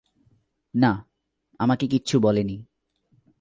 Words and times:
না, 0.73 0.91
আমাকে 1.59 1.87
কিচ্ছু 1.87 2.19
বলেনি। 2.19 2.57